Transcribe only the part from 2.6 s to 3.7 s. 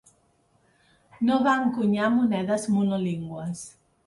monolingües.